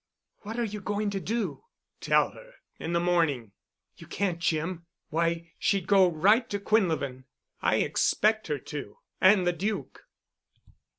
"What 0.39 0.57
are 0.59 0.63
you 0.65 0.81
going 0.81 1.11
to 1.11 1.19
do?" 1.19 1.63
"Tell 1.99 2.31
her—in 2.31 2.93
the 2.93 2.99
morning." 2.99 3.51
"You 3.97 4.07
can't, 4.07 4.39
Jim. 4.39 4.87
Why, 5.09 5.51
she'd 5.59 5.85
go 5.85 6.09
right 6.09 6.49
to 6.49 6.59
Quinlevin." 6.59 7.25
"I 7.61 7.75
expect 7.75 8.47
her 8.47 8.57
to—and 8.57 9.45
the 9.45 9.53
Duke." 9.53 10.01